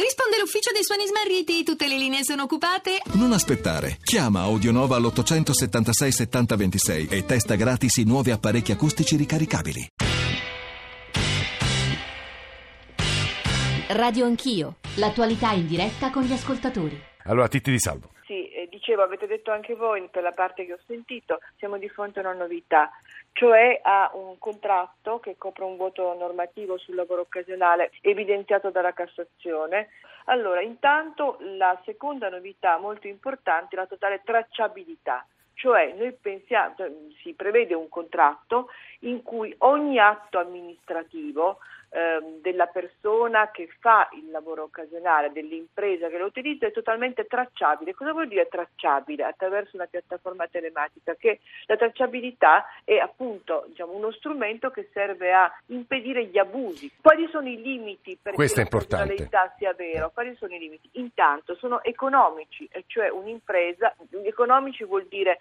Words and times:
Risponde 0.00 0.38
l'ufficio 0.38 0.72
dei 0.72 0.82
suoni 0.82 1.04
smarriti, 1.06 1.62
tutte 1.62 1.86
le 1.86 1.98
linee 1.98 2.24
sono 2.24 2.44
occupate. 2.44 3.02
Non 3.18 3.32
aspettare. 3.32 3.98
Chiama 4.02 4.40
Audionova 4.40 4.96
all'876 4.96 6.08
7026 6.08 7.08
e 7.10 7.26
testa 7.26 7.54
gratis 7.54 7.98
i 7.98 8.04
nuovi 8.04 8.30
apparecchi 8.30 8.72
acustici 8.72 9.16
ricaricabili. 9.16 9.88
Radio 13.88 14.24
Anch'io, 14.24 14.76
l'attualità 14.96 15.50
in 15.52 15.66
diretta 15.66 16.08
con 16.10 16.22
gli 16.22 16.32
ascoltatori. 16.32 16.98
Allora, 17.24 17.48
Titti 17.48 17.70
di 17.70 17.78
Salvo. 17.78 18.12
Sì, 18.24 18.48
eh, 18.52 18.68
dicevo, 18.70 19.02
avete 19.02 19.26
detto 19.26 19.50
anche 19.50 19.74
voi 19.74 20.08
per 20.10 20.22
la 20.22 20.32
parte 20.32 20.64
che 20.64 20.72
ho 20.72 20.78
sentito, 20.86 21.40
siamo 21.58 21.76
di 21.76 21.88
fronte 21.88 22.20
a 22.20 22.22
una 22.22 22.38
novità, 22.38 22.88
cioè 23.32 23.80
a 23.82 24.10
un 24.14 24.38
contratto 24.38 25.18
che 25.20 25.36
copre 25.38 25.64
un 25.64 25.76
voto 25.76 26.14
normativo 26.14 26.78
sul 26.78 26.94
lavoro 26.94 27.22
occasionale 27.22 27.92
evidenziato 28.02 28.70
dalla 28.70 28.92
Cassazione. 28.92 29.88
Allora, 30.26 30.60
intanto 30.60 31.38
la 31.40 31.80
seconda 31.84 32.28
novità 32.28 32.78
molto 32.78 33.06
importante 33.06 33.74
è 33.74 33.78
la 33.78 33.86
totale 33.86 34.22
tracciabilità. 34.24 35.26
Cioè 35.54 35.92
noi 35.92 36.12
pensiamo, 36.12 36.74
cioè, 36.76 36.90
si 37.22 37.34
prevede 37.34 37.74
un 37.74 37.88
contratto 37.88 38.68
in 39.00 39.22
cui 39.22 39.54
ogni 39.58 39.98
atto 39.98 40.38
amministrativo 40.38 41.58
della 41.90 42.66
persona 42.66 43.50
che 43.50 43.68
fa 43.80 44.08
il 44.12 44.30
lavoro 44.30 44.62
occasionale, 44.62 45.32
dell'impresa 45.32 46.08
che 46.08 46.18
lo 46.18 46.26
utilizza 46.26 46.66
è 46.66 46.72
totalmente 46.72 47.26
tracciabile. 47.26 47.94
Cosa 47.94 48.12
vuol 48.12 48.28
dire 48.28 48.46
tracciabile? 48.48 49.24
Attraverso 49.24 49.74
una 49.74 49.86
piattaforma 49.86 50.46
telematica, 50.46 51.16
che 51.16 51.40
la 51.66 51.76
tracciabilità 51.76 52.66
è 52.84 52.96
appunto 52.96 53.64
diciamo, 53.68 53.92
uno 53.92 54.12
strumento 54.12 54.70
che 54.70 54.88
serve 54.92 55.32
a 55.32 55.52
impedire 55.66 56.26
gli 56.26 56.38
abusi. 56.38 56.92
Quali 57.00 57.28
sono 57.28 57.48
i 57.48 57.60
limiti 57.60 58.16
per 58.20 58.34
Questo 58.34 58.62
che 58.62 58.68
la 58.70 58.78
funzionalità 58.78 59.54
sia 59.58 59.72
vero? 59.72 60.10
Quali 60.14 60.36
sono 60.36 60.54
i 60.54 60.58
limiti? 60.58 60.88
Intanto 60.92 61.56
sono 61.56 61.82
economici, 61.82 62.68
cioè 62.86 63.08
un'impresa, 63.08 63.96
economici 64.22 64.84
vuol 64.84 65.06
dire 65.06 65.38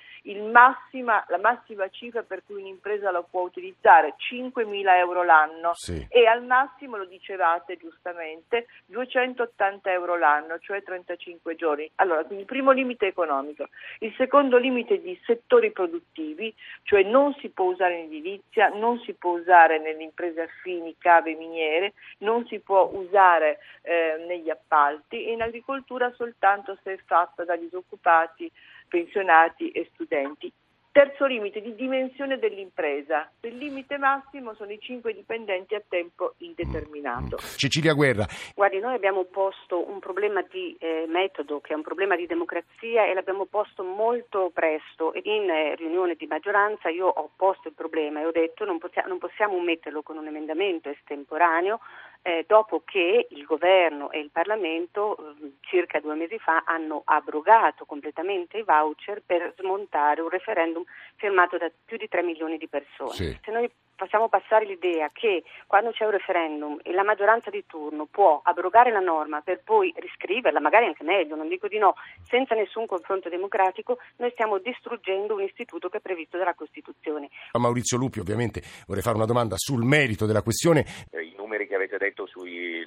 massima, 0.51 1.23
la 1.27 1.37
massima 1.37 1.87
cifra 1.89 2.23
per 2.23 2.41
cui 2.43 2.59
un'impresa 2.61 3.11
la 3.11 3.21
può 3.21 3.41
utilizzare, 3.41 4.15
5.000 4.17 4.97
euro 4.97 5.23
l'anno 5.23 5.73
Sì. 5.73 6.07
e 6.09 6.25
al 6.25 6.38
massimo, 6.39 6.97
lo 6.97 7.05
dicevate 7.05 7.77
giustamente, 7.77 8.67
280 8.85 9.91
euro 9.91 10.17
l'anno, 10.17 10.59
cioè 10.59 10.83
35 10.83 11.55
giorni. 11.55 11.89
Allora, 11.95 12.23
quindi 12.23 12.41
il 12.43 12.49
primo 12.49 12.71
limite 12.71 13.07
economico. 13.07 13.67
Il 13.99 14.13
secondo 14.17 14.57
limite 14.57 15.01
di 15.01 15.19
settori 15.25 15.71
produttivi, 15.71 16.53
cioè 16.83 17.03
non 17.03 17.33
si 17.35 17.49
può 17.49 17.65
usare 17.65 17.97
in 17.97 18.05
edilizia, 18.05 18.69
non 18.69 18.99
si 18.99 19.13
può 19.13 19.37
usare 19.37 19.79
nelle 19.79 20.03
imprese 20.03 20.41
affini, 20.41 20.95
cave, 20.97 21.35
miniere, 21.35 21.93
non 22.19 22.45
si 22.47 22.59
può 22.59 22.89
usare 22.93 23.59
eh, 23.81 24.23
negli 24.27 24.49
appalti 24.49 25.25
e 25.25 25.31
in 25.31 25.41
agricoltura 25.41 26.11
soltanto 26.15 26.77
se 26.83 26.93
è 26.93 26.99
fatta 27.05 27.43
da 27.43 27.55
disoccupati, 27.55 28.51
pensionati 28.87 29.71
e 29.71 29.89
studenti. 29.93 30.51
Terzo 30.91 31.25
limite 31.25 31.61
di 31.61 31.75
dimensione 31.75 32.39
dell'impresa. 32.39 33.29
Il 33.41 33.57
limite 33.57 33.97
massimo 33.99 34.55
sono 34.55 34.71
i 34.71 34.79
5 34.79 35.13
dipendenti 35.13 35.75
a 35.75 35.83
tempo 35.87 36.33
indeterminato. 36.37 37.37
Cecilia 37.37 37.93
Guerra. 37.93 38.25
Guardi, 38.55 38.79
noi 38.79 38.95
abbiamo 38.95 39.25
posto 39.25 39.87
un 39.87 39.99
problema 39.99 40.41
di 40.41 40.75
eh, 40.79 41.05
metodo, 41.07 41.61
che 41.61 41.73
è 41.73 41.75
un 41.75 41.83
problema 41.83 42.15
di 42.15 42.25
democrazia 42.25 43.05
e 43.05 43.13
l'abbiamo 43.13 43.45
posto 43.45 43.83
molto 43.83 44.49
presto. 44.51 45.11
In 45.21 45.47
eh, 45.47 45.75
riunione 45.75 46.15
di 46.15 46.25
maggioranza 46.25 46.89
io 46.89 47.05
ho 47.05 47.29
posto 47.35 47.67
il 47.67 47.75
problema 47.75 48.21
e 48.21 48.25
ho 48.25 48.31
detto 48.31 48.65
non, 48.65 48.79
possia- 48.79 49.05
non 49.05 49.19
possiamo 49.19 49.59
metterlo 49.59 50.01
con 50.01 50.17
un 50.17 50.25
emendamento 50.25 50.89
estemporaneo 50.89 51.79
eh, 52.21 52.45
dopo 52.47 52.81
che 52.85 53.27
il 53.29 53.43
governo 53.45 54.11
e 54.11 54.19
il 54.19 54.29
Parlamento 54.31 55.17
eh, 55.17 55.53
circa 55.61 55.99
due 55.99 56.15
mesi 56.15 56.37
fa 56.37 56.63
hanno 56.65 57.01
abrogato 57.05 57.85
completamente 57.85 58.57
i 58.57 58.63
voucher 58.63 59.21
per 59.25 59.53
smontare 59.57 60.21
un 60.21 60.29
referendum 60.29 60.83
firmato 61.15 61.57
da 61.57 61.71
più 61.85 61.97
di 61.97 62.07
3 62.07 62.23
milioni 62.23 62.57
di 62.57 62.67
persone. 62.67 63.13
Sì. 63.13 63.39
Se 63.43 63.51
noi 63.51 63.69
facciamo 63.99 64.29
passare 64.29 64.65
l'idea 64.65 65.09
che 65.11 65.43
quando 65.67 65.91
c'è 65.91 66.05
un 66.05 66.11
referendum 66.11 66.79
e 66.83 66.93
la 66.93 67.03
maggioranza 67.03 67.49
di 67.49 67.65
turno 67.67 68.05
può 68.05 68.39
abrogare 68.41 68.91
la 68.91 69.01
norma 69.01 69.41
per 69.41 69.61
poi 69.61 69.93
riscriverla, 69.97 70.61
magari 70.61 70.85
anche 70.85 71.03
meglio, 71.03 71.35
non 71.35 71.49
dico 71.49 71.67
di 71.67 71.77
no, 71.77 71.95
senza 72.23 72.55
nessun 72.55 72.85
confronto 72.85 73.27
democratico, 73.27 73.97
noi 74.17 74.31
stiamo 74.31 74.57
distruggendo 74.59 75.35
un 75.35 75.41
istituto 75.41 75.89
che 75.89 75.97
è 75.97 75.99
previsto 75.99 76.37
dalla 76.37 76.53
Costituzione. 76.53 77.29
A 77.51 77.59
Maurizio 77.59 77.97
Lupi, 77.97 78.19
ovviamente, 78.19 78.61
vorrei 78.87 79.03
fare 79.03 79.17
una 79.17 79.25
domanda 79.25 79.55
sul 79.57 79.83
merito 79.83 80.25
della 80.25 80.41
questione. 80.41 80.85
Eh, 81.11 81.23
i 81.23 81.33
numeri 81.35 81.67
che 81.67 81.75
avete 81.75 81.97
detto 81.97 82.18
sui 82.29 82.85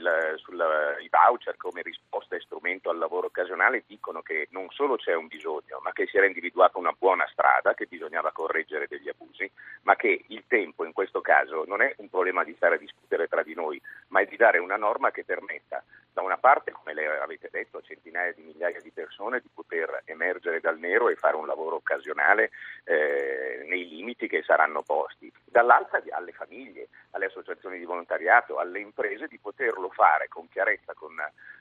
voucher 1.10 1.56
come 1.56 1.82
risposta 1.82 2.36
e 2.36 2.40
strumento 2.40 2.90
al 2.90 2.98
lavoro 2.98 3.26
occasionale 3.26 3.84
dicono 3.86 4.22
che 4.22 4.48
non 4.50 4.68
solo 4.70 4.96
c'è 4.96 5.14
un 5.14 5.26
bisogno, 5.26 5.80
ma 5.82 5.92
che 5.92 6.06
si 6.06 6.16
era 6.16 6.26
individuata 6.26 6.78
una 6.78 6.94
buona 6.96 7.26
strada, 7.30 7.74
che 7.74 7.86
bisognava 7.86 8.32
correggere 8.32 8.86
degli 8.88 9.08
abusi, 9.08 9.50
ma 9.82 9.96
che 9.96 10.24
il 10.28 10.44
tempo 10.46 10.84
in 10.84 10.92
questo 10.92 11.20
caso 11.20 11.64
non 11.66 11.82
è 11.82 11.94
un 11.98 12.08
problema 12.08 12.44
di 12.44 12.54
stare 12.54 12.76
a 12.76 12.78
discutere 12.78 13.28
tra 13.28 13.42
di 13.42 13.54
noi, 13.54 13.80
ma 14.08 14.20
è 14.20 14.26
di 14.26 14.36
dare 14.36 14.58
una 14.58 14.76
norma 14.76 15.10
che 15.10 15.24
permetta 15.24 15.82
da 16.12 16.20
una 16.20 16.36
parte, 16.36 16.72
come 16.72 16.92
le 16.92 17.06
avete 17.20 17.48
detto, 17.50 17.78
a 17.78 17.82
centinaia 17.82 18.32
di 18.32 18.42
migliaia 18.42 18.80
di 18.80 18.90
persone 18.90 19.40
di 19.40 19.48
poter 19.52 20.02
emergere 20.04 20.60
dal 20.60 20.78
nero 20.78 21.08
e 21.08 21.16
fare 21.16 21.36
un 21.36 21.46
lavoro 21.46 21.76
occasionale 21.76 22.50
eh, 22.84 23.64
nei 23.66 23.88
limiti 23.88 24.28
che 24.28 24.42
saranno 24.42 24.82
posti, 24.82 25.32
dall'altra 25.44 26.02
alle 26.10 26.32
famiglie, 26.32 26.88
alle 27.12 27.26
associazioni 27.26 27.78
di 27.78 27.84
volontariato, 27.84 28.58
alle 28.58 28.80
imprese 28.80 29.26
di 29.32 29.38
poterlo 29.38 29.88
fare 29.88 30.28
con 30.28 30.46
chiarezza, 30.48 30.92
con 30.92 31.12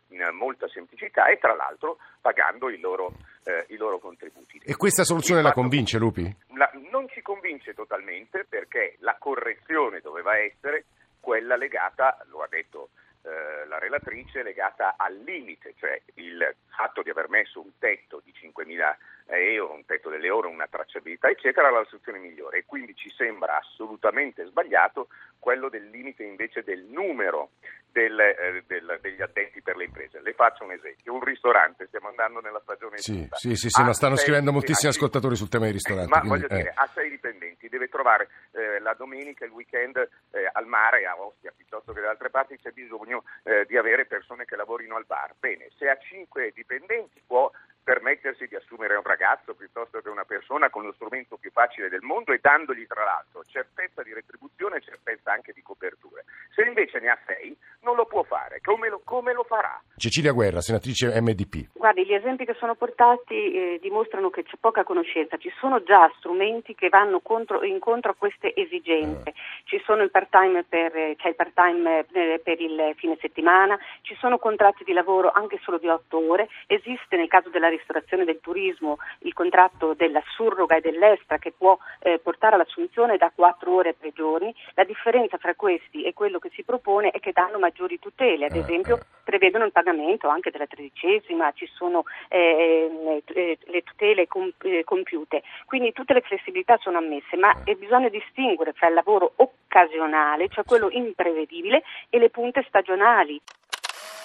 in 0.09 0.30
molta 0.34 0.68
semplicità 0.68 1.30
e 1.30 1.38
tra 1.38 1.56
l'altro 1.56 1.98
pagando 2.20 2.70
i 2.70 2.78
loro, 2.80 3.14
eh, 3.46 3.66
i 3.70 3.78
loro 3.78 3.98
contributi. 3.98 4.59
E 4.66 4.76
questa 4.76 5.06
soluzione 5.06 5.40
Il 5.40 5.48
la 5.48 5.54
convince 5.54 5.98
Lupi? 5.98 6.36
la- 6.54 6.70
non 6.92 7.08
ci 7.08 7.22
convince 7.22 7.74
totalmente 7.74 8.44
perché 8.48 8.98
la 9.00 9.16
correzione 9.18 10.02
doveva 10.02 10.38
essere 10.38 10.84
quella 11.22 11.56
legata, 11.56 12.18
lo 12.30 12.42
ha 12.42 12.48
detto 12.50 12.90
eh, 13.24 13.66
la 13.68 13.78
relatrice, 13.80 14.44
legata 14.44 14.96
al 14.98 15.16
limite, 15.16 15.76
cioè 15.78 16.02
il 16.16 16.56
fatto 16.76 17.02
di 17.03 17.09
aver 17.09 17.30
messo 17.30 17.62
un 17.62 17.72
tetto 17.80 18.22
di 18.26 18.34
5.000 18.34 18.98
euro, 19.38 19.74
un 19.74 19.86
tetto 19.86 20.09
delle 20.09 20.30
ore, 20.30 20.47
una 20.47 20.68
tracciabilità, 20.68 21.30
eccetera, 21.30 21.68
era 21.68 21.80
la 21.80 21.86
soluzione 21.86 22.19
migliore. 22.19 22.59
E 22.59 22.66
quindi 22.66 22.96
ci 22.96 23.09
sembra 23.09 23.58
assolutamente 23.58 24.46
sbagliato 24.46 25.08
quello 25.40 25.69
del 25.69 25.90
limite 25.90 26.24
invece 26.24 26.64
del 26.64 26.84
numero 26.84 27.52
del, 27.91 28.18
eh, 28.20 28.64
del- 28.68 29.00
degli 29.02 29.22
addetti 29.22 29.62
per 29.62 29.75
le 29.75 29.86
imprese. 29.86 30.22
Le 30.22 30.34
faccio 30.34 30.64
un 30.64 30.72
esempio, 30.72 31.14
un 31.14 31.24
ristorante, 31.24 31.88
stiamo 31.88 32.08
andando 32.08 32.40
nella 32.40 32.62
stagione 32.62 32.97
Sì, 32.97 33.12
estiva, 33.12 33.36
sì, 33.36 33.56
sì, 33.56 33.70
sì, 33.70 33.84
ma 33.84 33.94
stanno 33.94 34.16
sei- 34.16 34.25
scrivendo 34.25 34.52
moltissimi 34.53 34.91
ascoltatori 34.91 35.36
sul 35.36 35.50
tema 35.50 35.66
dei 35.66 35.74
ristoranti. 35.74 36.09
Ma 36.09 36.20
quindi, 36.20 36.40
voglio 36.40 36.53
eh. 36.53 36.58
dire, 36.58 36.74
ha 36.75 36.88
sei 36.88 37.09
dipendenti, 37.09 37.68
deve 37.68 37.90
trovare 37.90 38.30
eh, 38.52 38.80
la 38.80 38.94
domenica, 38.94 39.44
il 39.44 39.52
weekend 39.52 39.97
eh, 39.97 40.50
al 40.53 40.68
mare, 40.68 41.06
a 41.06 41.20
Ostia 41.20 41.52
piuttosto 41.56 41.91
che 41.91 42.00
da 42.02 42.09
altre 42.12 42.30
parti, 42.30 42.58
c'è 42.58 42.72
bisogno 42.72 43.24
eh, 43.44 43.66
di 43.66 43.75
avere 43.78 44.06
persone 44.06 44.46
che 44.46 44.56
lavorino 44.56 44.96
al 44.96 45.06
bar. 45.06 45.34
Bene, 45.38 45.70
se 45.78 45.90
ha 45.90 45.97
cinque 45.97 46.52
dipendenti 46.53 47.22
può 47.25 47.52
permettersi 47.84 48.47
di 48.47 48.56
assumere 48.56 48.96
un 48.96 49.03
ragazzo 49.03 49.53
piuttosto 49.53 50.02
che 50.02 50.09
una 50.09 50.25
persona 50.25 50.69
con 50.69 50.84
lo 50.84 50.94
strumento 50.94 51.38
più 51.38 51.52
facile 51.52 51.90
del 51.90 52.02
mondo 52.02 52.31
e 52.31 52.40
dandogli 52.42 52.86
tra 52.88 53.03
l'altro 53.03 53.44
certezza 53.47 54.03
di 54.03 54.14
retribuzione 54.14 54.78
e 54.78 54.81
certezza 54.81 55.31
anche 55.31 55.53
di 55.53 55.62
coperture. 55.62 56.25
Se 56.53 56.64
invece 56.64 57.00
ne 57.00 57.09
ha 57.09 57.18
sei, 57.25 57.56
non 57.81 57.96
lo 57.96 58.06
può 58.06 58.24
fare. 58.24 58.62
Come 58.62 58.90
lo, 58.90 59.02
come 59.03 59.34
lo 59.34 59.44
farà? 59.44 59.81
Cecilia 59.96 60.31
Guerra, 60.31 60.62
senatrice 60.62 61.20
MDP. 61.20 61.70
Guardi, 61.74 62.06
gli 62.06 62.14
esempi 62.14 62.46
che 62.46 62.56
sono 62.56 62.75
portati 62.75 63.53
eh, 63.53 63.80
dimostrano 63.81 64.30
che 64.30 64.44
c'è 64.44 64.58
poca 64.59 64.84
conoscenza, 64.84 65.38
ci 65.38 65.52
sono 65.59 65.81
già 65.84 66.12
strumenti 66.18 66.75
che 66.75 66.90
vanno 66.90 67.20
contro- 67.22 67.64
incontro 67.64 68.12
a 68.12 68.16
queste 68.16 68.53
esigenze, 68.56 69.34
ci 69.64 69.81
sono 69.86 70.03
il 70.03 70.12
part-time 70.12 70.64
per, 70.64 70.96
eh, 70.96 71.16
c'è 71.18 71.30
il 71.30 71.36
part-time 71.36 72.06
eh, 72.12 72.40
per 72.44 72.62
il 72.62 72.94
fine 72.97 73.18
settimana, 73.20 73.78
ci 74.02 74.16
sono 74.20 74.38
contratti 74.38 74.84
di 74.84 74.94
lavoro 74.94 75.31
anche 75.31 75.59
solo 75.64 75.78
di 75.78 75.88
otto 75.88 76.17
ore, 76.17 76.50
esiste 76.67 77.16
nel 77.16 77.28
caso 77.28 77.50
della 77.50 77.70
ristorazione 77.72 78.26
del 78.26 78.40
turismo 78.41 78.97
il 79.20 79.34
contratto 79.34 79.94
della 79.94 80.22
surroga 80.35 80.76
e 80.76 80.82
dell'estra 80.82 81.38
che 81.38 81.52
può 81.52 81.78
eh, 82.00 82.20
portare 82.20 82.56
all'assunzione 82.56 83.18
da 83.18 83.32
quattro 83.34 83.73
ore 83.73 83.90
a 83.90 83.96
tre 83.97 84.12
giorni, 84.14 84.53
la 84.76 84.84
differenza 84.84 85.38
fra 85.38 85.56
questi 85.56 86.03
e 86.03 86.14
quello 86.14 86.40
che 86.40 86.52
si 86.53 86.64
propone 86.64 87.09
è 87.09 87.20
che 87.20 87.32
danno 87.32 87.59
maggiori 87.59 88.00
tutele, 88.00 88.46
ad 88.46 88.56
Eh, 88.56 88.59
esempio 88.59 89.00
prevedono 89.23 89.66
il 89.66 89.72
pagamento 89.72 90.28
anche 90.28 90.52
della 90.52 90.68
tredicesima, 90.68 91.52
ci 91.53 91.68
sono 91.73 92.03
eh, 92.29 93.22
eh, 93.26 93.58
le 93.66 93.82
tutele 93.84 94.28
com- 94.28 94.53
eh, 94.64 94.84
compiute, 94.84 95.44
quindi 95.66 95.94
tutte 95.94 96.14
le 96.14 96.22
flessibilità 96.22 96.78
sono 96.78 96.97
ammesse, 96.97 97.38
ma 97.38 97.64
eh, 97.64 97.76
bisogna 97.76 98.09
distinguere 98.09 98.73
fra 98.73 98.88
il 98.88 98.94
lavoro 98.94 99.34
occasionale, 99.38 100.50
cioè 100.50 100.66
quello 100.66 100.90
imprevedibile, 100.90 101.84
e 102.09 102.20
le 102.20 102.29
punte 102.29 102.64
stagionali. 102.68 103.40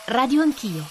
Radio 0.09 0.43
Anch'io, 0.43 0.83